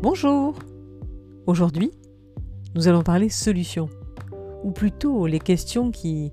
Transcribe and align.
Bonjour 0.00 0.54
Aujourd'hui, 1.46 1.90
nous 2.76 2.86
allons 2.86 3.02
parler 3.02 3.28
solutions, 3.28 3.88
ou 4.62 4.70
plutôt 4.70 5.26
les 5.26 5.40
questions 5.40 5.90
qui, 5.90 6.30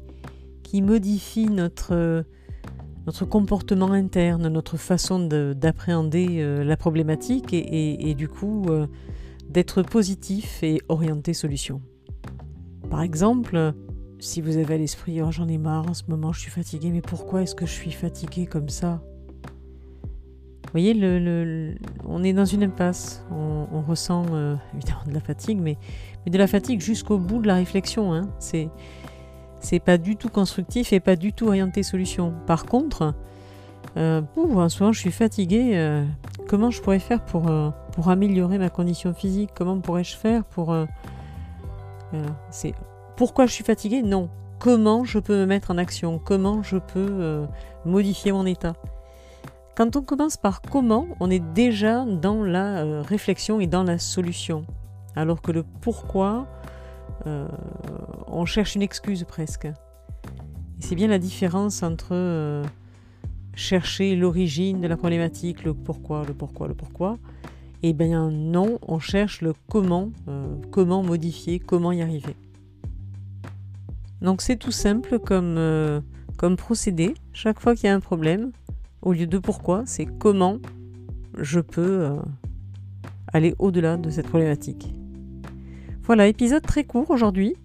modifient 0.71 1.49
notre, 1.49 2.23
comportement 3.27 3.91
interne, 3.91 4.49
notre 4.49 4.77
façon 4.77 5.17
d'appréhender 5.27 6.41
euh, 6.41 6.63
la 6.63 6.77
problématique 6.77 7.53
et, 7.53 8.13
du 8.13 8.27
coup 8.27 8.65
euh, 8.69 8.85
d'être 9.49 9.81
positif 9.81 10.61
et 10.61 10.79
orienté 10.87 11.33
solution. 11.33 11.81
Par 12.91 13.01
exemple, 13.01 13.73
si 14.19 14.41
vous 14.41 14.57
avez 14.57 14.75
à 14.75 14.77
l'esprit 14.77 15.23
oh, 15.23 15.31
j'en 15.31 15.47
ai 15.47 15.57
marre 15.57 15.89
en 15.89 15.95
ce 15.95 16.03
moment, 16.07 16.33
je 16.33 16.41
suis 16.41 16.51
fatigué, 16.51 16.91
mais 16.91 17.01
pourquoi 17.01 17.41
est-ce 17.41 17.55
que 17.55 17.65
je 17.65 17.71
suis 17.71 17.91
fatigué 17.91 18.45
comme 18.45 18.69
ça? 18.69 19.01
Voyez, 20.75 20.93
le, 20.93 21.75
on 22.05 22.21
est 22.23 22.33
dans 22.33 22.43
une 22.43 22.63
impasse. 22.63 23.25
On, 23.31 23.81
ressent 23.81 24.25
euh, 24.33 24.55
évidemment 24.75 25.03
de 25.05 25.13
la 25.13 25.19
fatigue, 25.19 25.59
mais, 25.61 25.77
de 26.27 26.37
la 26.37 26.47
fatigue 26.47 26.81
jusqu'au 26.81 27.17
bout 27.17 27.39
de 27.39 27.47
la 27.47 27.55
réflexion. 27.55 28.13
Hein. 28.13 28.27
C'est, 28.39 29.79
pas 29.79 29.97
du 29.97 30.15
tout 30.15 30.29
constructif 30.29 30.91
et 30.91 30.99
pas 30.99 31.15
du 31.15 31.33
tout 31.33 31.47
orienté 31.47 31.81
solution. 31.81 32.33
Par 32.45 32.65
contre, 32.65 33.13
euh, 33.95 34.21
ce 34.35 34.83
moment 34.83 34.91
je 34.91 34.99
suis 34.99 35.11
fatigué. 35.11 35.71
Euh, 35.75 36.03
comment 36.47 36.71
je 36.71 36.81
pourrais 36.81 36.99
faire 36.99 37.23
pour, 37.23 37.49
pour 37.93 38.09
améliorer 38.09 38.57
ma 38.57 38.69
condition 38.69 39.13
physique? 39.13 39.51
Comment 39.55 39.79
pourrais-je 39.79 40.17
faire 40.17 40.43
pour. 40.43 40.75
c'est 42.49 42.73
pourquoi 43.15 43.45
je 43.45 43.53
suis 43.53 43.63
fatigué 43.63 44.01
Non. 44.01 44.29
Comment 44.59 45.05
je 45.05 45.19
peux 45.19 45.37
me 45.37 45.45
mettre 45.45 45.71
en 45.71 45.77
action? 45.77 46.19
Comment 46.19 46.63
je 46.63 46.77
peux 46.77 47.45
modifier 47.85 48.31
mon 48.33 48.45
état? 48.45 48.73
Quand 49.75 49.97
on 49.97 50.01
commence 50.01 50.37
par 50.37 50.61
comment, 50.61 51.05
on 51.19 51.29
est 51.29 51.43
déjà 51.53 52.05
dans 52.05 52.43
la 52.43 52.77
euh, 52.77 53.01
réflexion 53.01 53.59
et 53.59 53.67
dans 53.67 53.83
la 53.83 53.99
solution. 53.99 54.65
Alors 55.17 55.41
que 55.41 55.51
le 55.51 55.63
pourquoi, 55.81 56.47
euh, 57.27 57.47
on 58.27 58.45
cherche 58.45 58.75
une 58.75 58.81
excuse 58.81 59.25
presque. 59.25 59.67
c'est 60.79 60.95
bien 60.95 61.07
la 61.07 61.19
différence 61.19 61.83
entre 61.83 62.13
euh, 62.13 62.63
chercher 63.53 64.15
l'origine 64.15 64.79
de 64.79 64.87
la 64.87 64.95
problématique, 64.95 65.65
le 65.65 65.73
pourquoi, 65.73 66.23
le 66.25 66.33
pourquoi, 66.33 66.69
le 66.69 66.73
pourquoi. 66.73 67.17
Et 67.83 67.91
bien 67.91 68.31
non, 68.31 68.79
on 68.87 68.99
cherche 68.99 69.41
le 69.41 69.53
comment, 69.69 70.09
comment 70.71 71.03
modifier, 71.03 71.59
comment 71.59 71.91
y 71.91 72.01
arriver. 72.01 72.35
Donc 74.21 74.41
c'est 74.41 74.55
tout 74.55 74.71
simple 74.71 75.19
comme, 75.19 76.01
comme 76.37 76.55
procédé. 76.55 77.13
Chaque 77.31 77.59
fois 77.59 77.75
qu'il 77.75 77.85
y 77.85 77.89
a 77.89 77.93
un 77.93 77.99
problème, 77.99 78.51
au 79.05 79.13
lieu 79.13 79.27
de 79.27 79.37
pourquoi, 79.37 79.83
c'est 79.85 80.05
comment 80.05 80.57
je 81.37 81.59
peux 81.59 82.01
euh, 82.05 82.15
aller 83.31 83.55
au-delà 83.59 83.97
de 83.97 84.09
cette 84.09 84.27
problématique. 84.27 84.93
Voilà, 86.03 86.27
épisode 86.27 86.63
très 86.63 86.83
court 86.83 87.09
aujourd'hui. 87.11 87.55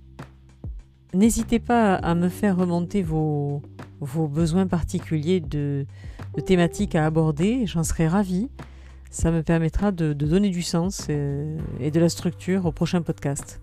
N'hésitez 1.15 1.59
pas 1.59 1.97
à 1.97 2.15
me 2.15 2.29
faire 2.29 2.57
remonter 2.57 3.03
vos, 3.03 3.63
vos 4.01 4.29
besoins 4.29 4.67
particuliers 4.67 5.41
de, 5.41 5.87
thématiques 6.47 6.95
à 6.95 7.05
aborder, 7.05 7.67
j'en 7.67 7.83
serai 7.83 8.07
ravie. 8.07 8.49
Ça 9.11 9.33
me 9.33 9.43
permettra 9.43 9.91
de, 9.91 10.13
donner 10.13 10.51
du 10.51 10.63
sens 10.63 11.09
et 11.09 11.91
de 11.91 12.01
la 12.01 12.09
structure 12.09 12.67
au 12.67 12.71
prochain 12.71 13.03
podcast. 13.03 13.61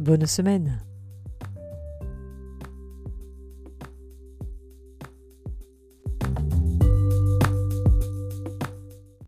Bonne 0.00 0.24
semaine 0.24 0.78